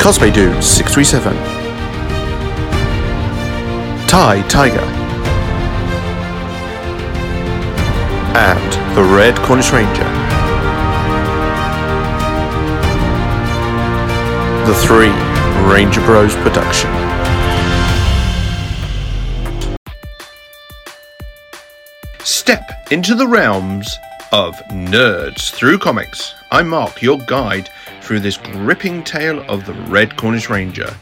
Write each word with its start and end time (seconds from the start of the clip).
Cosplay 0.00 0.32
Dude 0.32 0.64
637 0.64 1.36
Ty 4.08 4.40
Tiger 4.48 4.80
and 8.34 8.96
the 8.96 9.04
Red 9.14 9.36
Cornish 9.40 9.70
Ranger. 9.72 10.04
The 14.66 14.74
Three 14.86 15.12
Ranger 15.70 16.00
Bros 16.00 16.34
production. 16.36 16.90
Step 22.24 22.70
into 22.90 23.14
the 23.14 23.26
realms 23.26 23.98
of 24.32 24.56
nerds 24.70 25.50
through 25.50 25.78
comics. 25.78 26.34
I'm 26.50 26.68
Mark, 26.68 27.02
your 27.02 27.18
guide 27.18 27.68
through 28.10 28.18
this 28.18 28.38
gripping 28.38 29.04
tale 29.04 29.38
of 29.48 29.64
the 29.66 29.72
Red 29.88 30.16
Cornish 30.16 30.50
Ranger. 30.50 30.92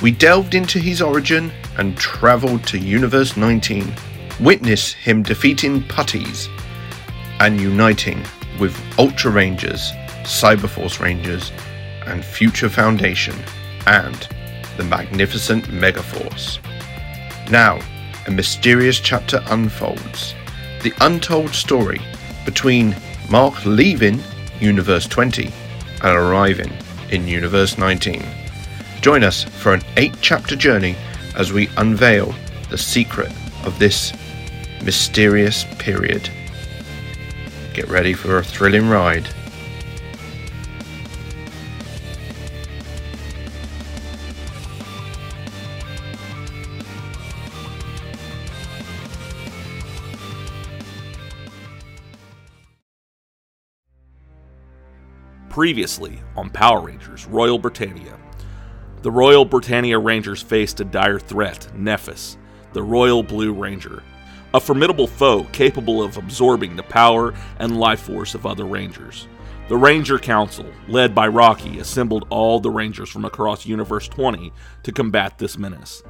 We 0.00 0.12
delved 0.12 0.54
into 0.54 0.78
his 0.78 1.02
origin 1.02 1.50
and 1.78 1.96
travelled 1.96 2.64
to 2.68 2.78
Universe 2.78 3.36
19. 3.36 3.92
Witness 4.38 4.92
him 4.92 5.24
defeating 5.24 5.82
putties 5.88 6.48
and 7.40 7.60
uniting 7.60 8.24
with 8.60 8.80
Ultra 9.00 9.32
Rangers, 9.32 9.90
Cyberforce 10.22 11.00
Rangers, 11.00 11.50
and 12.06 12.24
Future 12.24 12.68
Foundation, 12.68 13.34
and 13.88 14.28
the 14.76 14.84
magnificent 14.84 15.64
Megaforce. 15.64 16.60
Now, 17.50 17.80
a 18.28 18.30
mysterious 18.30 19.00
chapter 19.00 19.42
unfolds. 19.46 20.36
The 20.84 20.94
untold 21.00 21.52
story 21.52 22.00
between 22.44 22.94
Mark 23.28 23.66
leaving 23.66 24.22
Universe 24.60 25.08
20 25.08 25.52
and 26.04 26.16
arriving 26.18 26.70
in 27.10 27.26
Universe 27.26 27.78
19. 27.78 28.22
Join 29.00 29.24
us 29.24 29.42
for 29.42 29.72
an 29.72 29.82
eight 29.96 30.14
chapter 30.20 30.54
journey 30.54 30.96
as 31.34 31.52
we 31.52 31.68
unveil 31.78 32.34
the 32.68 32.78
secret 32.78 33.32
of 33.64 33.78
this 33.78 34.12
mysterious 34.84 35.64
period. 35.78 36.28
Get 37.72 37.88
ready 37.88 38.12
for 38.12 38.36
a 38.36 38.44
thrilling 38.44 38.88
ride. 38.88 39.26
Previously 55.54 56.20
on 56.36 56.50
Power 56.50 56.80
Rangers 56.80 57.26
Royal 57.26 57.60
Britannia. 57.60 58.18
The 59.02 59.10
Royal 59.12 59.44
Britannia 59.44 60.00
Rangers 60.00 60.42
faced 60.42 60.80
a 60.80 60.84
dire 60.84 61.20
threat, 61.20 61.68
Nephis, 61.76 62.38
the 62.72 62.82
Royal 62.82 63.22
Blue 63.22 63.52
Ranger, 63.52 64.02
a 64.52 64.58
formidable 64.58 65.06
foe 65.06 65.44
capable 65.52 66.02
of 66.02 66.16
absorbing 66.16 66.74
the 66.74 66.82
power 66.82 67.34
and 67.60 67.78
life 67.78 68.00
force 68.00 68.34
of 68.34 68.46
other 68.46 68.64
Rangers. 68.64 69.28
The 69.68 69.76
Ranger 69.76 70.18
Council, 70.18 70.66
led 70.88 71.14
by 71.14 71.28
Rocky, 71.28 71.78
assembled 71.78 72.26
all 72.30 72.58
the 72.58 72.70
Rangers 72.70 73.10
from 73.10 73.24
across 73.24 73.64
Universe 73.64 74.08
20 74.08 74.52
to 74.82 74.90
combat 74.90 75.38
this 75.38 75.56
menace. 75.56 76.02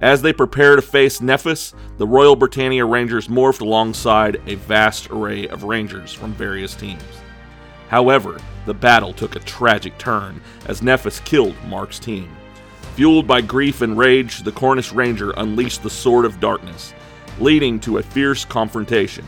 As 0.00 0.20
they 0.20 0.34
prepare 0.34 0.76
to 0.76 0.82
face 0.82 1.20
Nephis, 1.20 1.72
the 1.96 2.06
Royal 2.06 2.36
Britannia 2.36 2.84
Rangers 2.84 3.28
morphed 3.28 3.62
alongside 3.62 4.42
a 4.46 4.56
vast 4.56 5.08
array 5.08 5.48
of 5.48 5.64
Rangers 5.64 6.12
from 6.12 6.34
various 6.34 6.74
teams. 6.74 7.02
However, 7.90 8.38
the 8.70 8.74
battle 8.74 9.12
took 9.12 9.34
a 9.34 9.40
tragic 9.40 9.98
turn 9.98 10.40
as 10.66 10.80
Nephis 10.80 11.24
killed 11.24 11.56
Mark's 11.66 11.98
team. 11.98 12.30
Fueled 12.94 13.26
by 13.26 13.40
grief 13.40 13.82
and 13.82 13.98
rage, 13.98 14.44
the 14.44 14.52
Cornish 14.52 14.92
Ranger 14.92 15.32
unleashed 15.32 15.82
the 15.82 15.90
Sword 15.90 16.24
of 16.24 16.38
Darkness, 16.38 16.94
leading 17.40 17.80
to 17.80 17.98
a 17.98 18.02
fierce 18.04 18.44
confrontation. 18.44 19.24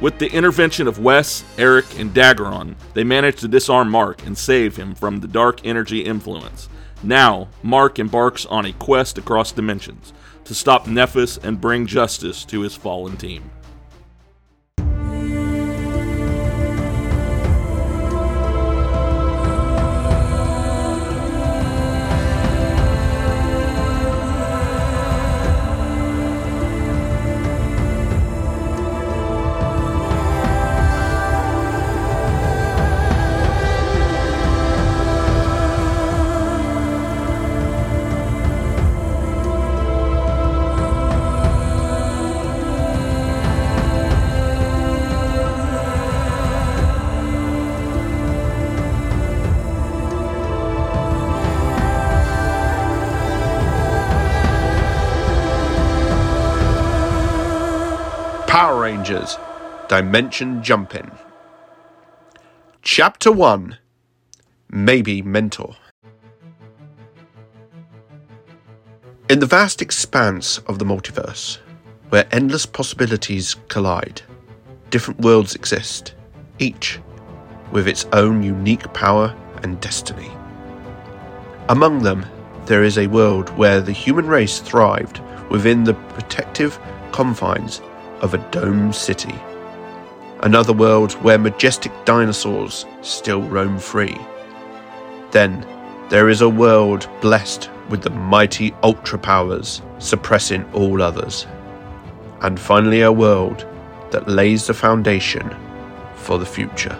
With 0.00 0.20
the 0.20 0.30
intervention 0.30 0.86
of 0.86 1.00
Wes, 1.00 1.42
Eric, 1.58 1.98
and 1.98 2.14
Daggeron, 2.14 2.76
they 2.92 3.02
managed 3.02 3.40
to 3.40 3.48
disarm 3.48 3.90
Mark 3.90 4.24
and 4.26 4.38
save 4.38 4.76
him 4.76 4.94
from 4.94 5.18
the 5.18 5.26
dark 5.26 5.66
energy 5.66 5.98
influence. 6.02 6.68
Now, 7.02 7.48
Mark 7.64 7.98
embarks 7.98 8.46
on 8.46 8.64
a 8.64 8.72
quest 8.74 9.18
across 9.18 9.50
dimensions 9.50 10.12
to 10.44 10.54
stop 10.54 10.86
Nephis 10.86 11.42
and 11.42 11.60
bring 11.60 11.88
justice 11.88 12.44
to 12.44 12.60
his 12.60 12.76
fallen 12.76 13.16
team. 13.16 13.50
Power 58.64 58.80
Rangers 58.80 59.36
Dimension 59.88 60.62
Jumping. 60.62 61.10
Chapter 62.80 63.30
1 63.30 63.76
Maybe 64.70 65.20
Mentor. 65.20 65.76
In 69.28 69.40
the 69.40 69.44
vast 69.44 69.82
expanse 69.82 70.56
of 70.60 70.78
the 70.78 70.86
multiverse, 70.86 71.58
where 72.08 72.26
endless 72.32 72.64
possibilities 72.64 73.54
collide, 73.68 74.22
different 74.88 75.20
worlds 75.20 75.54
exist, 75.54 76.14
each 76.58 77.00
with 77.70 77.86
its 77.86 78.06
own 78.14 78.42
unique 78.42 78.90
power 78.94 79.36
and 79.62 79.78
destiny. 79.82 80.30
Among 81.68 82.02
them, 82.02 82.24
there 82.64 82.82
is 82.82 82.96
a 82.96 83.08
world 83.08 83.50
where 83.58 83.82
the 83.82 83.92
human 83.92 84.26
race 84.26 84.58
thrived 84.58 85.20
within 85.50 85.84
the 85.84 85.92
protective 85.92 86.78
confines 87.12 87.82
of 88.24 88.32
a 88.32 88.50
domed 88.50 88.94
city. 88.94 89.34
Another 90.40 90.72
world 90.72 91.12
where 91.22 91.38
majestic 91.38 91.92
dinosaurs 92.06 92.86
still 93.02 93.42
roam 93.42 93.78
free. 93.78 94.18
Then 95.30 95.66
there 96.08 96.30
is 96.30 96.40
a 96.40 96.48
world 96.48 97.08
blessed 97.20 97.70
with 97.90 98.02
the 98.02 98.10
mighty 98.10 98.74
ultra 98.82 99.18
powers 99.18 99.82
suppressing 99.98 100.64
all 100.72 101.02
others. 101.02 101.46
And 102.40 102.58
finally, 102.58 103.02
a 103.02 103.12
world 103.12 103.66
that 104.10 104.28
lays 104.28 104.66
the 104.66 104.74
foundation 104.74 105.54
for 106.14 106.38
the 106.38 106.46
future. 106.46 106.98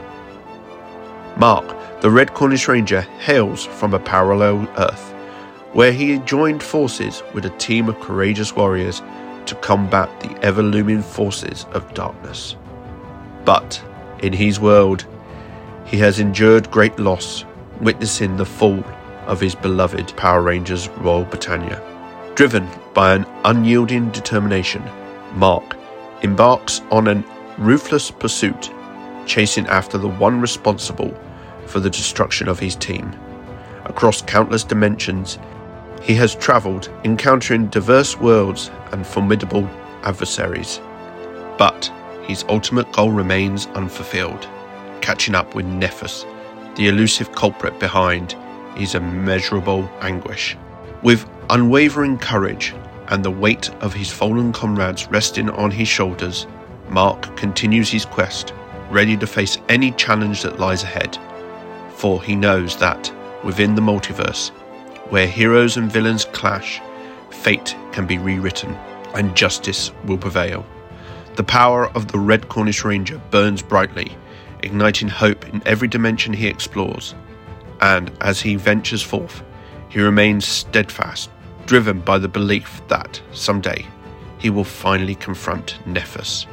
Mark, 1.38 1.66
the 2.02 2.10
Red 2.10 2.34
Cornish 2.34 2.68
Ranger, 2.68 3.00
hails 3.00 3.64
from 3.64 3.94
a 3.94 3.98
parallel 3.98 4.68
Earth, 4.76 5.12
where 5.72 5.92
he 5.92 6.18
joined 6.18 6.62
forces 6.62 7.22
with 7.32 7.46
a 7.46 7.58
team 7.58 7.88
of 7.88 7.98
courageous 8.00 8.54
warriors 8.54 9.00
to 9.46 9.54
combat 9.56 10.08
the 10.20 10.36
ever 10.44 10.62
looming 10.62 11.02
forces 11.02 11.66
of 11.72 11.92
darkness. 11.94 12.56
But 13.44 13.82
in 14.20 14.32
his 14.32 14.58
world, 14.58 15.06
he 15.84 15.98
has 15.98 16.18
endured 16.18 16.70
great 16.70 16.98
loss, 16.98 17.44
witnessing 17.80 18.36
the 18.36 18.46
fall 18.46 18.82
of 19.26 19.40
his 19.40 19.54
beloved 19.54 20.16
Power 20.16 20.42
Rangers 20.42 20.88
Royal 20.88 21.24
Britannia. 21.24 21.82
Driven 22.34 22.68
by 22.94 23.14
an 23.14 23.26
unyielding 23.44 24.10
determination, 24.10 24.82
Mark 25.34 25.76
embarks 26.22 26.80
on 26.90 27.08
a 27.08 27.24
ruthless 27.58 28.10
pursuit, 28.10 28.70
chasing 29.26 29.66
after 29.66 29.98
the 29.98 30.08
one 30.08 30.40
responsible 30.40 31.14
for 31.66 31.80
the 31.80 31.90
destruction 31.90 32.48
of 32.48 32.58
his 32.58 32.76
team. 32.76 33.14
Across 33.84 34.22
countless 34.22 34.64
dimensions, 34.64 35.38
he 36.04 36.14
has 36.14 36.34
travelled, 36.34 36.90
encountering 37.04 37.66
diverse 37.68 38.18
worlds 38.18 38.70
and 38.92 39.06
formidable 39.06 39.68
adversaries. 40.02 40.80
But 41.56 41.90
his 42.26 42.44
ultimate 42.48 42.90
goal 42.92 43.10
remains 43.10 43.66
unfulfilled 43.68 44.46
catching 45.04 45.34
up 45.34 45.54
with 45.54 45.66
Nephis, 45.66 46.24
the 46.76 46.88
elusive 46.88 47.30
culprit 47.32 47.78
behind 47.78 48.34
his 48.74 48.94
immeasurable 48.94 49.86
anguish. 50.00 50.56
With 51.02 51.28
unwavering 51.50 52.16
courage 52.16 52.74
and 53.08 53.22
the 53.22 53.30
weight 53.30 53.68
of 53.82 53.92
his 53.92 54.10
fallen 54.10 54.50
comrades 54.50 55.06
resting 55.08 55.50
on 55.50 55.70
his 55.70 55.88
shoulders, 55.88 56.46
Mark 56.88 57.36
continues 57.36 57.90
his 57.90 58.06
quest, 58.06 58.54
ready 58.90 59.14
to 59.18 59.26
face 59.26 59.58
any 59.68 59.90
challenge 59.92 60.40
that 60.40 60.58
lies 60.58 60.84
ahead. 60.84 61.18
For 61.96 62.22
he 62.22 62.34
knows 62.34 62.78
that, 62.78 63.12
within 63.44 63.74
the 63.74 63.82
multiverse, 63.82 64.52
where 65.14 65.28
heroes 65.28 65.76
and 65.76 65.92
villains 65.92 66.24
clash, 66.24 66.82
fate 67.30 67.76
can 67.92 68.04
be 68.04 68.18
rewritten 68.18 68.74
and 69.14 69.36
justice 69.36 69.92
will 70.06 70.18
prevail. 70.18 70.66
The 71.36 71.44
power 71.44 71.86
of 71.90 72.08
the 72.08 72.18
Red 72.18 72.48
Cornish 72.48 72.84
Ranger 72.84 73.22
burns 73.30 73.62
brightly, 73.62 74.16
igniting 74.64 75.06
hope 75.06 75.48
in 75.48 75.62
every 75.66 75.86
dimension 75.86 76.32
he 76.32 76.48
explores. 76.48 77.14
And 77.80 78.10
as 78.22 78.40
he 78.40 78.56
ventures 78.56 79.02
forth, 79.02 79.44
he 79.88 80.00
remains 80.00 80.48
steadfast, 80.48 81.30
driven 81.64 82.00
by 82.00 82.18
the 82.18 82.26
belief 82.26 82.82
that 82.88 83.22
someday 83.30 83.86
he 84.38 84.50
will 84.50 84.64
finally 84.64 85.14
confront 85.14 85.78
Nephis 85.86 86.46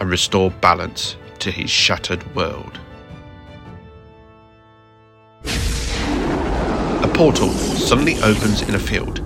and 0.00 0.10
restore 0.10 0.50
balance 0.50 1.14
to 1.38 1.52
his 1.52 1.70
shattered 1.70 2.34
world. 2.34 2.80
Portal 7.14 7.50
suddenly 7.50 8.20
opens 8.22 8.62
in 8.62 8.74
a 8.74 8.78
field, 8.78 9.18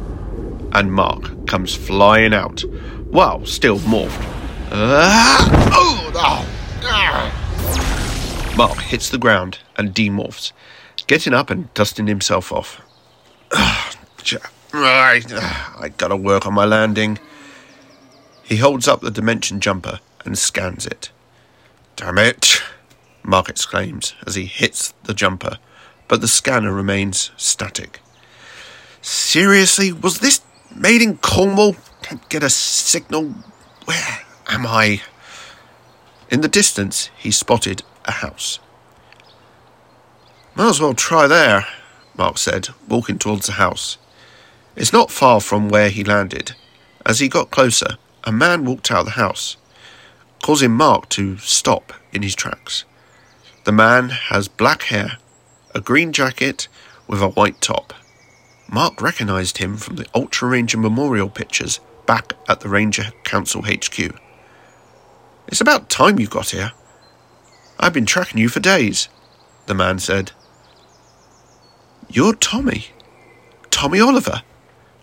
and 0.72 0.92
Mark 0.92 1.46
comes 1.46 1.74
flying 1.74 2.34
out, 2.34 2.62
while 3.10 3.46
still 3.46 3.78
morphed. 3.80 4.22
Ah! 4.72 5.70
Oh, 5.72 6.10
oh. 6.14 6.52
Mark 8.56 8.78
hits 8.78 9.10
the 9.10 9.18
ground 9.18 9.58
and 9.76 9.94
demorphs, 9.94 10.52
getting 11.06 11.34
up 11.34 11.50
and 11.50 11.72
dusting 11.74 12.06
himself 12.06 12.50
off. 12.50 12.80
Ah, 13.52 13.92
right, 14.72 15.32
I 15.32 15.92
gotta 15.96 16.16
work 16.16 16.46
on 16.46 16.54
my 16.54 16.64
landing. 16.64 17.18
He 18.42 18.56
holds 18.56 18.88
up 18.88 19.00
the 19.00 19.10
dimension 19.10 19.60
jumper 19.60 20.00
and 20.24 20.38
scans 20.38 20.86
it. 20.86 21.10
Damn 21.96 22.18
it! 22.18 22.62
Mark 23.22 23.48
exclaims 23.48 24.14
as 24.26 24.34
he 24.36 24.46
hits 24.46 24.94
the 25.04 25.14
jumper, 25.14 25.58
but 26.08 26.20
the 26.20 26.28
scanner 26.28 26.72
remains 26.72 27.30
static. 27.36 28.00
Seriously, 29.02 29.92
was 29.92 30.20
this 30.20 30.40
made 30.74 31.02
in 31.02 31.18
Cornwall? 31.18 31.76
Can't 32.02 32.28
get 32.28 32.42
a 32.42 32.50
signal. 32.50 33.34
Where 33.84 34.18
am 34.48 34.66
I? 34.66 35.00
In 36.30 36.40
the 36.40 36.48
distance, 36.48 37.10
he 37.16 37.30
spotted 37.30 37.82
a 38.04 38.12
house. 38.12 38.58
Might 40.54 40.70
as 40.70 40.80
well 40.80 40.94
try 40.94 41.26
there, 41.26 41.66
Mark 42.16 42.38
said, 42.38 42.68
walking 42.88 43.18
towards 43.18 43.46
the 43.46 43.52
house. 43.52 43.98
It's 44.74 44.92
not 44.92 45.10
far 45.10 45.40
from 45.40 45.68
where 45.68 45.90
he 45.90 46.02
landed. 46.02 46.54
As 47.04 47.20
he 47.20 47.28
got 47.28 47.50
closer, 47.50 47.96
a 48.24 48.32
man 48.32 48.64
walked 48.64 48.90
out 48.90 49.00
of 49.00 49.04
the 49.06 49.10
house, 49.12 49.56
causing 50.42 50.72
Mark 50.72 51.08
to 51.10 51.36
stop 51.38 51.92
in 52.12 52.22
his 52.22 52.34
tracks. 52.34 52.84
The 53.64 53.72
man 53.72 54.08
has 54.08 54.48
black 54.48 54.84
hair, 54.84 55.18
a 55.76 55.80
green 55.80 56.10
jacket 56.10 56.68
with 57.06 57.20
a 57.20 57.28
white 57.28 57.60
top. 57.60 57.92
Mark 58.66 59.02
recognised 59.02 59.58
him 59.58 59.76
from 59.76 59.96
the 59.96 60.06
Ultra 60.14 60.48
Ranger 60.48 60.78
Memorial 60.78 61.28
pictures 61.28 61.80
back 62.06 62.32
at 62.48 62.60
the 62.60 62.70
Ranger 62.70 63.12
Council 63.24 63.60
HQ. 63.60 64.18
It's 65.48 65.60
about 65.60 65.90
time 65.90 66.18
you 66.18 66.28
got 66.28 66.48
here. 66.48 66.72
I've 67.78 67.92
been 67.92 68.06
tracking 68.06 68.40
you 68.40 68.48
for 68.48 68.58
days, 68.58 69.10
the 69.66 69.74
man 69.74 69.98
said. 69.98 70.32
You're 72.08 72.34
Tommy. 72.34 72.86
Tommy 73.70 74.00
Oliver. 74.00 74.42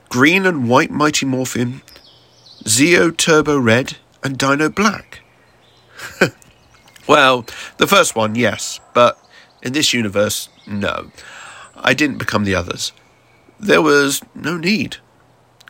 Green 0.09 0.43
and 0.43 0.67
white 0.67 0.89
Mighty 0.89 1.27
Morphin. 1.27 1.83
Zeo 2.63 3.15
Turbo 3.15 3.59
Red 3.59 3.97
and 4.23 4.39
Dino 4.39 4.69
Black. 4.69 5.19
well, 7.07 7.45
the 7.77 7.85
first 7.85 8.15
one, 8.15 8.33
yes, 8.33 8.79
but 8.95 9.19
in 9.63 9.73
this 9.73 9.93
universe, 9.93 10.49
no. 10.67 11.11
I 11.75 11.95
didn't 11.95 12.19
become 12.19 12.43
the 12.43 12.53
others. 12.53 12.91
There 13.59 13.81
was 13.81 14.21
no 14.35 14.57
need. 14.57 14.97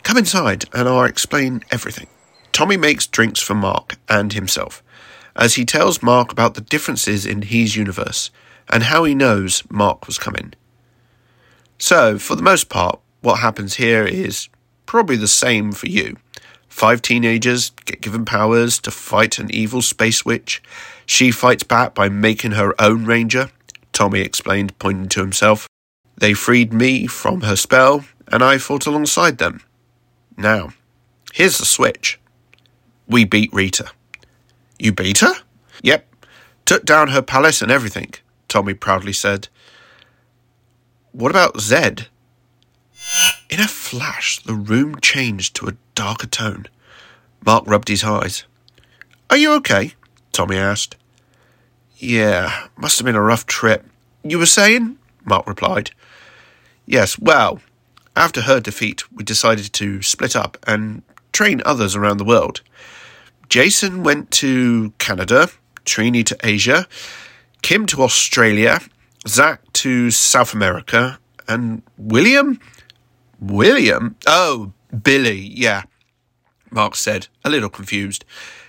Come 0.04 0.18
inside 0.18 0.66
and 0.74 0.90
I'll 0.90 1.06
explain 1.06 1.64
everything. 1.72 2.08
Tommy 2.52 2.76
makes 2.76 3.08
drinks 3.08 3.40
for 3.40 3.56
Mark 3.56 3.96
and 4.10 4.34
himself 4.34 4.84
as 5.36 5.56
he 5.56 5.66
tells 5.66 6.04
Mark 6.04 6.32
about 6.32 6.54
the 6.54 6.62
differences 6.62 7.26
in 7.26 7.44
his 7.44 7.76
universe 7.76 8.30
and 8.70 8.84
how 8.84 9.04
he 9.04 9.16
knows 9.16 9.64
Mark 9.70 10.06
was 10.08 10.20
coming. 10.20 10.54
So, 11.80 12.20
for 12.20 12.36
the 12.36 12.44
most 12.44 12.70
part, 12.70 13.00
what 13.22 13.40
happens 13.40 13.76
here 13.76 14.06
is 14.06 14.50
probably 14.86 15.16
the 15.16 15.28
same 15.28 15.72
for 15.72 15.88
you. 15.88 16.18
Five 16.68 17.02
teenagers 17.02 17.72
get 17.86 18.02
given 18.02 18.26
powers 18.26 18.80
to 18.80 18.92
fight 18.92 19.40
an 19.40 19.54
evil 19.54 19.82
space 19.82 20.26
witch. 20.26 20.62
She 21.06 21.32
fights 21.32 21.64
back 21.64 21.94
by 21.94 22.10
making 22.10 22.52
her 22.52 22.80
own 22.82 23.06
ranger, 23.06 23.52
Tommy 23.94 24.20
explained, 24.20 24.78
pointing 24.80 25.08
to 25.10 25.22
himself. 25.22 25.68
They 26.18 26.34
freed 26.34 26.74
me 26.74 27.08
from 27.08 27.42
her 27.42 27.56
spell, 27.56 28.06
and 28.28 28.44
I 28.44 28.58
fought 28.58 28.86
alongside 28.86 29.38
them. 29.38 29.62
Now, 30.36 30.74
here's 31.34 31.58
the 31.58 31.66
switch. 31.66 32.20
We 33.08 33.24
beat 33.24 33.54
Rita. 33.54 33.92
You 34.80 34.92
beat 34.92 35.20
her? 35.20 35.36
Yep. 35.82 36.08
Took 36.66 36.86
down 36.86 37.10
her 37.10 37.22
palace 37.22 37.62
and 37.62 37.72
everything, 37.72 38.14
Tommy 38.48 38.74
proudly 38.74 39.14
said. 39.14 39.48
What 41.12 41.30
about 41.30 41.60
Zed? 41.60 42.08
In 43.50 43.60
a 43.60 43.68
flash, 43.68 44.40
the 44.40 44.56
room 44.56 45.00
changed 45.00 45.56
to 45.56 45.68
a 45.68 45.76
darker 45.94 46.28
tone. 46.28 46.68
Mark 47.46 47.66
rubbed 47.68 47.90
his 47.90 48.04
eyes. 48.04 48.46
Are 49.30 49.38
you 49.38 49.54
okay? 49.54 49.94
Tommy 50.32 50.58
asked. 50.58 50.96
Yeah, 52.04 52.68
must 52.76 53.00
have 53.00 53.06
been 53.06 53.16
a 53.16 53.22
rough 53.22 53.46
trip. 53.46 53.86
You 54.26 54.38
were 54.38 54.46
saying? 54.46 54.98
Mark 55.24 55.48
replied. 55.48 55.92
Yes, 56.86 57.18
well, 57.18 57.62
after 58.14 58.42
her 58.42 58.60
defeat, 58.60 59.10
we 59.10 59.24
decided 59.24 59.72
to 59.72 60.02
split 60.02 60.36
up 60.36 60.58
and 60.68 61.04
train 61.32 61.62
others 61.66 61.96
around 61.96 62.18
the 62.18 62.26
world. 62.26 62.60
Jason 63.48 64.04
went 64.04 64.32
to 64.32 64.92
Canada, 64.98 65.48
Trini 65.86 66.26
to 66.26 66.38
Asia, 66.44 66.88
Kim 67.62 67.86
to 67.86 68.04
Australia, 68.04 68.82
Zach 69.26 69.62
to 69.72 70.12
South 70.12 70.54
America, 70.54 71.20
and 71.48 71.84
William? 71.98 72.60
William? 73.40 74.18
Oh, 74.28 74.74
Billy, 75.04 75.40
yeah, 75.40 75.84
Mark 76.70 76.96
said, 76.96 77.28
a 77.46 77.50
little 77.50 77.70
confused. 77.70 78.26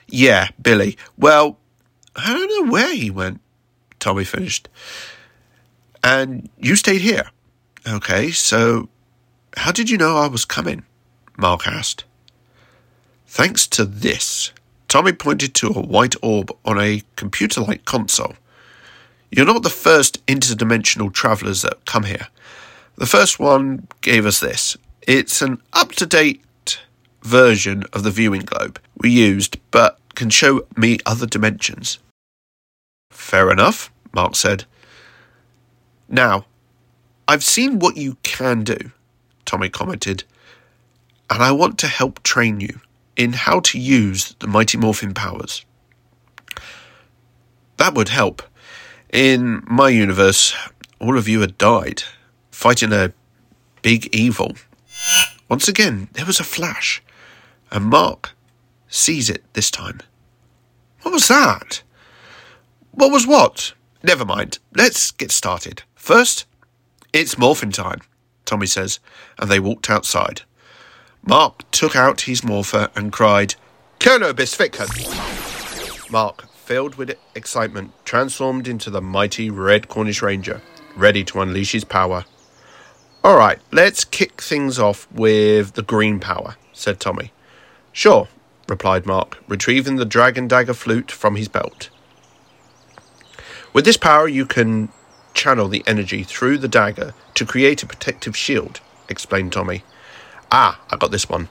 Yeah, 0.07 0.51
Billy. 0.63 0.97
Well, 1.19 1.59
I 2.17 2.33
don't 2.33 2.67
know 2.67 2.73
where 2.73 2.95
he 2.95 3.11
went, 3.11 3.41
Tommy 3.99 4.25
finished. 4.25 4.69
And 6.03 6.49
you 6.59 6.77
stayed 6.77 7.01
here. 7.01 7.31
Okay, 7.87 8.31
so 8.31 8.89
how 9.57 9.73
did 9.73 9.91
you 9.91 9.99
know 9.99 10.17
I 10.17 10.27
was 10.27 10.45
coming? 10.45 10.85
Mark 11.37 11.67
asked. 11.67 12.05
Thanks 13.27 13.67
to 13.69 13.85
this. 13.85 14.53
Tommy 14.89 15.13
pointed 15.13 15.55
to 15.55 15.69
a 15.69 15.81
white 15.81 16.15
orb 16.23 16.53
on 16.65 16.79
a 16.79 17.03
computer 17.17 17.61
like 17.61 17.85
console. 17.85 18.35
You're 19.31 19.47
not 19.47 19.65
the 19.65 19.71
first 19.71 20.25
interdimensional 20.27 21.13
travellers 21.13 21.63
that 21.63 21.85
come 21.85 22.05
here. 22.05 22.29
The 22.97 23.07
first 23.07 23.41
one 23.41 23.89
gave 24.03 24.25
us 24.25 24.39
this. 24.39 24.77
It's 25.03 25.43
an 25.43 25.61
up 25.73 25.93
to 25.93 26.07
date 26.07 26.81
version 27.23 27.85
of 27.93 28.05
the 28.05 28.11
viewing 28.11 28.43
globe 28.43 28.79
we 28.97 29.11
used, 29.11 29.59
but 29.73 29.99
can 30.15 30.31
show 30.31 30.67
me 30.77 30.99
other 31.07 31.27
dimensions. 31.27 31.99
Fair 33.11 33.51
enough, 33.51 33.93
Mark 34.13 34.35
said. 34.37 34.65
Now, 36.09 36.47
I've 37.27 37.45
seen 37.45 37.79
what 37.79 37.97
you 37.97 38.17
can 38.23 38.65
do, 38.65 38.93
Tommy 39.45 39.69
commented, 39.69 40.25
and 41.31 41.43
I 41.43 41.53
want 41.53 41.79
to 41.79 41.87
help 41.87 42.23
train 42.23 42.61
you 42.61 42.81
in 43.17 43.33
how 43.33 43.61
to 43.61 43.79
use 43.79 44.35
the 44.41 44.47
Mighty 44.47 44.77
Morphin 44.77 45.15
powers. 45.15 45.65
That 47.77 47.95
would 47.95 48.09
help. 48.09 48.43
In 49.13 49.63
my 49.67 49.89
universe, 49.89 50.55
all 50.99 51.17
of 51.17 51.29
you 51.29 51.41
had 51.41 51.57
died, 51.57 52.03
fighting 52.51 52.93
a 52.93 53.13
big 53.83 54.15
evil. 54.15 54.53
Once 55.49 55.69
again, 55.69 56.09
there 56.13 56.27
was 56.27 56.41
a 56.41 56.45
flash, 56.45 57.03
and 57.71 57.87
Mark 57.87 58.35
sees 58.95 59.29
it 59.29 59.43
this 59.55 59.71
time. 59.71 60.01
What 61.03 61.13
was 61.13 61.29
that? 61.29 61.83
What 62.93 63.11
was 63.11 63.27
what? 63.27 63.75
Never 64.03 64.25
mind. 64.25 64.59
Let's 64.75 65.11
get 65.11 65.33
started. 65.33 65.83
First, 65.95 66.47
it's 67.13 67.37
morphin 67.37 67.73
time, 67.73 68.01
Tommy 68.45 68.67
says, 68.67 69.01
and 69.39 69.51
they 69.51 69.59
walked 69.59 69.91
outside. 69.91 70.43
Mark 71.27 71.69
took 71.71 71.97
out 71.97 72.23
his 72.23 72.45
morpher 72.45 72.89
and 72.95 73.13
cried, 73.13 73.55
Kernow 73.99 74.35
bys 74.37 74.55
vyken! 74.55 76.11
Mark, 76.11 76.49
filled 76.53 76.95
with 76.95 77.17
excitement, 77.35 77.93
transformed 78.05 78.69
into 78.69 78.91
the 78.91 79.01
mighty 79.01 79.51
Red 79.51 79.89
Cornish 79.89 80.23
Ranger, 80.23 80.61
ready 80.97 81.25
to 81.25 81.41
unleash 81.41 81.73
his 81.73 81.85
power. 81.85 82.25
All 83.25 83.37
right, 83.37 83.59
let's 83.73 84.05
kick 84.05 84.41
things 84.41 84.79
off 84.79 85.11
with 85.11 85.73
the 85.73 85.83
green 85.83 86.21
power, 86.21 86.57
said 86.73 87.01
Tommy. 87.01 87.33
Sure, 87.93 88.29
replied 88.69 89.07
Mark, 89.07 89.39
retrieving 89.49 89.97
the 89.97 90.05
dragon 90.05 90.49
dagger 90.49 90.75
flute 90.75 91.11
from 91.11 91.37
his 91.37 91.49
belt. 91.49 91.91
With 93.73 93.85
this 93.85 93.97
power, 93.97 94.29
you 94.29 94.47
can 94.47 94.89
channel 95.35 95.69
the 95.69 95.83
energy 95.87 96.23
through 96.23 96.59
the 96.59 96.69
dagger 96.69 97.13
to 97.35 97.45
create 97.45 97.83
a 97.83 97.87
protective 97.87 98.37
shield, 98.37 98.81
explained 99.09 99.53
Tommy. 99.53 99.83
Ah, 100.53 100.81
I 100.91 100.97
got 100.97 101.11
this 101.11 101.29
one. 101.29 101.49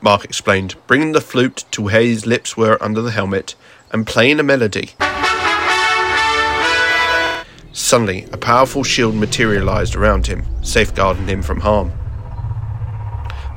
Mark 0.00 0.24
explained, 0.24 0.76
bringing 0.86 1.12
the 1.12 1.20
flute 1.20 1.64
to 1.72 1.82
where 1.82 2.02
his 2.02 2.26
lips 2.26 2.56
were 2.56 2.78
under 2.80 3.00
the 3.00 3.10
helmet 3.10 3.54
and 3.90 4.06
playing 4.06 4.38
a 4.38 4.42
melody. 4.42 4.90
Suddenly, 7.72 8.26
a 8.32 8.36
powerful 8.36 8.84
shield 8.84 9.14
materialized 9.14 9.96
around 9.96 10.26
him, 10.26 10.44
safeguarding 10.62 11.26
him 11.26 11.42
from 11.42 11.60
harm. 11.60 11.92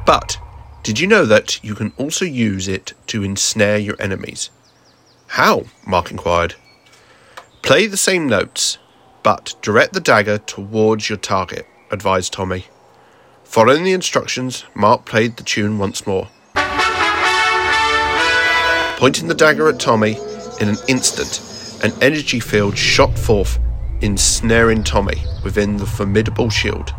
But, 0.05 0.37
did 0.83 0.99
you 0.99 1.05
know 1.05 1.25
that 1.25 1.63
you 1.63 1.75
can 1.75 1.93
also 1.97 2.25
use 2.25 2.67
it 2.67 2.93
to 3.07 3.23
ensnare 3.23 3.77
your 3.77 3.95
enemies? 3.99 4.49
How? 5.27 5.65
Mark 5.85 6.09
inquired. 6.09 6.55
Play 7.61 7.85
the 7.85 7.97
same 7.97 8.27
notes, 8.27 8.79
but 9.21 9.53
direct 9.61 9.93
the 9.93 9.99
dagger 9.99 10.39
towards 10.39 11.07
your 11.07 11.19
target, 11.19 11.67
advised 11.91 12.33
Tommy. 12.33 12.65
Following 13.43 13.83
the 13.83 13.93
instructions, 13.93 14.65
Mark 14.73 15.05
played 15.05 15.37
the 15.37 15.43
tune 15.43 15.77
once 15.77 16.07
more. 16.07 16.29
Pointing 18.97 19.27
the 19.27 19.35
dagger 19.37 19.69
at 19.69 19.79
Tommy, 19.79 20.17
in 20.59 20.67
an 20.67 20.77
instant, 20.87 21.41
an 21.83 21.91
energy 22.01 22.39
field 22.39 22.75
shot 22.75 23.17
forth, 23.19 23.59
ensnaring 24.01 24.83
Tommy 24.83 25.21
within 25.43 25.77
the 25.77 25.85
formidable 25.85 26.49
shield. 26.49 26.93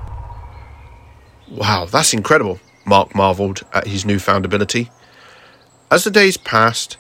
Wow, 1.51 1.87
that's 1.87 2.15
incredible, 2.15 2.61
Mark 2.85 3.15
marvelled 3.15 3.63
at 3.73 3.87
his 3.87 4.05
newfound 4.05 4.45
ability. 4.45 4.91
As 5.91 6.05
the 6.05 6.11
days 6.11 6.37
passed, 6.37 6.97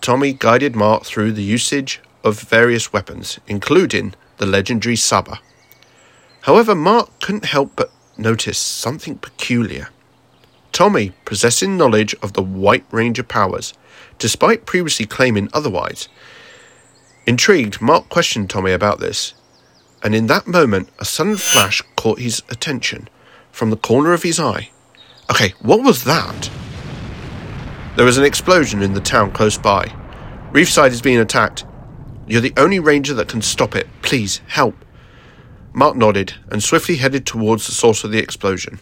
Tommy 0.00 0.32
guided 0.32 0.76
Mark 0.76 1.04
through 1.04 1.32
the 1.32 1.42
usage 1.42 2.00
of 2.24 2.40
various 2.40 2.92
weapons, 2.92 3.38
including 3.46 4.14
the 4.38 4.46
legendary 4.46 4.96
Saba. 4.96 5.40
However, 6.42 6.74
Mark 6.74 7.10
couldn't 7.20 7.46
help 7.46 7.72
but 7.76 7.90
notice 8.16 8.58
something 8.58 9.18
peculiar. 9.18 9.88
Tommy, 10.72 11.12
possessing 11.24 11.76
knowledge 11.76 12.14
of 12.22 12.34
the 12.34 12.42
White 12.42 12.84
Ranger 12.90 13.24
powers, 13.24 13.74
despite 14.18 14.66
previously 14.66 15.06
claiming 15.06 15.48
otherwise. 15.52 16.08
Intrigued, 17.26 17.80
Mark 17.80 18.08
questioned 18.08 18.48
Tommy 18.48 18.72
about 18.72 19.00
this, 19.00 19.34
and 20.02 20.14
in 20.14 20.26
that 20.28 20.46
moment, 20.46 20.88
a 20.98 21.04
sudden 21.04 21.36
flash 21.36 21.82
caught 21.96 22.20
his 22.20 22.42
attention 22.48 23.08
from 23.50 23.70
the 23.70 23.76
corner 23.76 24.12
of 24.12 24.22
his 24.22 24.38
eye. 24.38 24.70
Okay, 25.30 25.54
what 25.60 25.82
was 25.82 26.04
that? 26.04 26.50
There 27.96 28.04
was 28.04 28.18
an 28.18 28.24
explosion 28.24 28.82
in 28.82 28.94
the 28.94 29.00
town 29.00 29.32
close 29.32 29.58
by. 29.58 29.92
Reefside 30.52 30.92
is 30.92 31.02
being 31.02 31.18
attacked. 31.18 31.66
You're 32.26 32.40
the 32.40 32.54
only 32.56 32.78
ranger 32.78 33.14
that 33.14 33.28
can 33.28 33.42
stop 33.42 33.74
it. 33.76 33.86
Please, 34.02 34.40
help. 34.46 34.74
Mark 35.72 35.96
nodded 35.96 36.34
and 36.50 36.62
swiftly 36.62 36.96
headed 36.96 37.26
towards 37.26 37.66
the 37.66 37.72
source 37.72 38.04
of 38.04 38.10
the 38.10 38.18
explosion. 38.18 38.80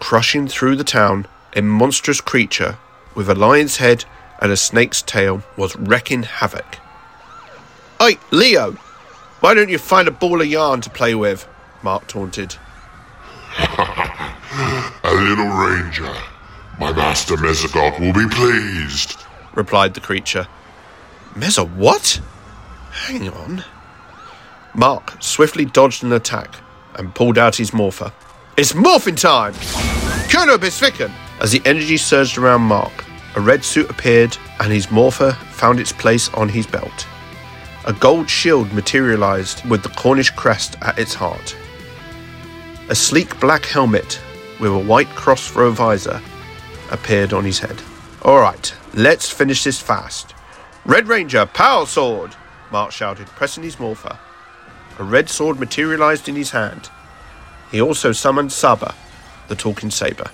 Crushing 0.00 0.48
through 0.48 0.76
the 0.76 0.84
town, 0.84 1.26
a 1.54 1.62
monstrous 1.62 2.20
creature 2.20 2.78
with 3.14 3.28
a 3.28 3.34
lion's 3.34 3.76
head 3.76 4.04
and 4.40 4.50
a 4.50 4.56
snake's 4.56 5.02
tail 5.02 5.42
was 5.56 5.76
wrecking 5.76 6.22
havoc. 6.24 6.78
Hey, 8.00 8.18
Leo! 8.30 8.72
Why 9.40 9.54
don't 9.54 9.68
you 9.68 9.78
find 9.78 10.08
a 10.08 10.12
ball 10.12 10.40
of 10.40 10.46
yarn 10.46 10.80
to 10.80 10.90
play 10.90 11.14
with? 11.14 11.46
Mark 11.82 12.06
taunted. 12.06 12.56
a 15.04 15.12
little 15.12 15.48
ranger. 15.48 16.12
My 16.78 16.92
master 16.92 17.36
Mesogog 17.36 18.00
will 18.00 18.12
be 18.12 18.28
pleased, 18.34 19.22
replied 19.54 19.94
the 19.94 20.00
creature. 20.00 20.46
Mesa 21.36 21.64
what? 21.64 22.20
Hang 22.90 23.28
on. 23.28 23.64
Mark 24.74 25.14
swiftly 25.20 25.64
dodged 25.64 26.04
an 26.04 26.12
attack 26.12 26.54
and 26.94 27.14
pulled 27.14 27.38
out 27.38 27.56
his 27.56 27.72
morpher. 27.72 28.12
It's 28.56 28.72
morphing 28.72 29.20
time! 29.20 29.54
Kernow 30.28 30.60
bys 30.60 30.80
vyken! 30.80 31.12
As 31.40 31.52
the 31.52 31.62
energy 31.64 31.96
surged 31.96 32.38
around 32.38 32.62
Mark, 32.62 33.04
a 33.36 33.40
red 33.40 33.64
suit 33.64 33.90
appeared 33.90 34.36
and 34.58 34.72
his 34.72 34.90
morpher 34.90 35.32
found 35.52 35.80
its 35.80 35.92
place 35.92 36.28
on 36.34 36.48
his 36.48 36.66
belt. 36.66 37.06
A 37.86 37.92
gold 37.92 38.28
shield 38.28 38.72
materialized 38.72 39.64
with 39.68 39.82
the 39.82 39.88
Cornish 39.90 40.30
crest 40.30 40.76
at 40.82 40.98
its 40.98 41.14
heart. 41.14 41.56
A 42.90 42.94
sleek 42.96 43.38
black 43.38 43.66
helmet 43.66 44.20
with 44.58 44.72
a 44.72 44.78
white 44.78 45.08
cross 45.10 45.46
for 45.46 45.64
a 45.64 45.70
visor 45.70 46.20
appeared 46.90 47.32
on 47.32 47.44
his 47.44 47.60
head. 47.60 47.80
Alright, 48.22 48.74
let's 48.94 49.30
finish 49.30 49.62
this 49.62 49.80
fast. 49.80 50.34
Red 50.84 51.06
Ranger, 51.06 51.46
power 51.46 51.86
sword! 51.86 52.34
Mark 52.72 52.90
shouted, 52.90 53.28
pressing 53.28 53.62
his 53.62 53.78
morpher. 53.78 54.18
A 54.98 55.04
red 55.04 55.28
sword 55.28 55.60
materialized 55.60 56.28
in 56.28 56.34
his 56.34 56.50
hand. 56.50 56.90
He 57.70 57.80
also 57.80 58.10
summoned 58.10 58.50
Saba, 58.50 58.92
the 59.46 59.54
talking 59.54 59.92
saber. 59.92 60.28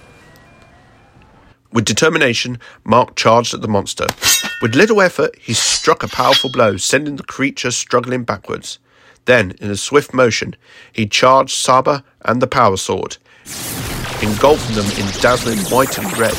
With 1.74 1.84
determination, 1.84 2.58
Mark 2.84 3.16
charged 3.16 3.52
at 3.52 3.60
the 3.60 3.68
monster. 3.68 4.06
With 4.62 4.74
little 4.74 5.02
effort, 5.02 5.36
he 5.38 5.52
struck 5.52 6.02
a 6.02 6.08
powerful 6.08 6.50
blow, 6.50 6.78
sending 6.78 7.16
the 7.16 7.22
creature 7.22 7.70
struggling 7.70 8.24
backwards. 8.24 8.78
Then, 9.26 9.54
in 9.60 9.70
a 9.70 9.76
swift 9.76 10.14
motion, 10.14 10.54
he 10.92 11.06
charged 11.06 11.56
Saba 11.56 12.04
and 12.24 12.40
the 12.40 12.46
power 12.46 12.76
sword, 12.76 13.18
engulfing 14.22 14.76
them 14.76 14.86
in 14.92 15.20
dazzling 15.20 15.58
white 15.66 15.98
and 15.98 16.16
red. 16.16 16.36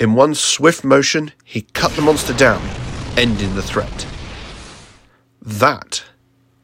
In 0.00 0.14
one 0.14 0.34
swift 0.34 0.82
motion, 0.82 1.32
he 1.44 1.62
cut 1.62 1.92
the 1.92 2.02
monster 2.02 2.34
down, 2.34 2.60
ending 3.16 3.54
the 3.54 3.62
threat. 3.62 4.06
That 5.40 6.02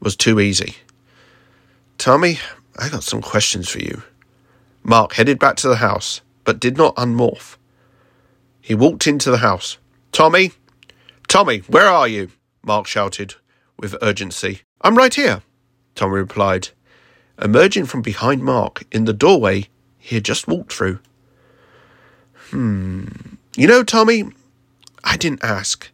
was 0.00 0.16
too 0.16 0.40
easy. 0.40 0.76
Tommy, 1.96 2.40
I 2.76 2.88
got 2.88 3.04
some 3.04 3.22
questions 3.22 3.68
for 3.68 3.78
you. 3.78 4.02
Mark 4.82 5.12
headed 5.12 5.38
back 5.38 5.56
to 5.56 5.68
the 5.68 5.76
house, 5.76 6.22
but 6.42 6.58
did 6.58 6.76
not 6.76 6.96
unmorph. 6.96 7.56
He 8.60 8.74
walked 8.74 9.06
into 9.06 9.30
the 9.30 9.38
house. 9.38 9.78
Tommy! 10.10 10.52
Tommy, 11.28 11.58
where 11.68 11.86
are 11.86 12.08
you? 12.08 12.30
Mark 12.64 12.88
shouted 12.88 13.36
with 13.80 13.96
urgency. 14.02 14.60
I'm 14.82 14.96
right 14.96 15.12
here, 15.12 15.42
Tommy 15.94 16.14
replied, 16.14 16.68
emerging 17.40 17.86
from 17.86 18.02
behind 18.02 18.42
Mark 18.42 18.84
in 18.92 19.06
the 19.06 19.12
doorway 19.12 19.68
he 19.98 20.16
had 20.16 20.24
just 20.24 20.46
walked 20.46 20.72
through. 20.72 20.98
Hmm. 22.50 23.06
You 23.56 23.66
know, 23.66 23.82
Tommy, 23.82 24.24
I 25.02 25.16
didn't 25.16 25.44
ask. 25.44 25.90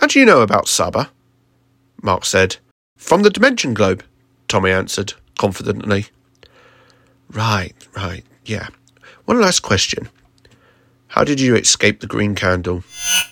How 0.00 0.06
do 0.06 0.18
you 0.18 0.26
know 0.26 0.40
about 0.40 0.68
Saba? 0.68 1.10
Mark 2.02 2.24
said. 2.24 2.56
From 2.96 3.22
the 3.22 3.30
Dimension 3.30 3.74
Globe, 3.74 4.02
Tommy 4.48 4.70
answered 4.70 5.14
confidently. 5.38 6.06
Right, 7.30 7.74
right, 7.96 8.24
yeah. 8.44 8.68
One 9.24 9.40
last 9.40 9.60
question. 9.60 10.08
How 11.08 11.24
did 11.24 11.40
you 11.40 11.56
escape 11.56 12.00
the 12.00 12.06
green 12.06 12.34
candle? 12.34 12.84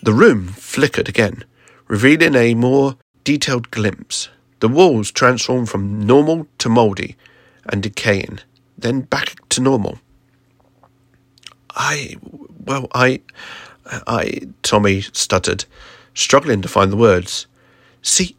The 0.02 0.12
room 0.12 0.48
flickered 0.48 1.08
again, 1.08 1.44
revealing 1.88 2.34
a 2.34 2.54
more 2.54 2.96
detailed 3.30 3.70
glimpse. 3.70 4.28
The 4.58 4.66
walls 4.66 5.12
transformed 5.12 5.70
from 5.70 6.04
normal 6.04 6.48
to 6.58 6.68
mouldy 6.68 7.16
and 7.66 7.80
decaying, 7.80 8.40
then 8.76 9.02
back 9.02 9.48
to 9.50 9.60
normal. 9.60 10.00
I, 11.76 12.16
well, 12.66 12.88
I, 12.92 13.20
I, 14.08 14.48
Tommy 14.64 15.02
stuttered, 15.02 15.64
struggling 16.12 16.60
to 16.62 16.66
find 16.66 16.90
the 16.90 16.96
words. 16.96 17.46
See, 18.02 18.34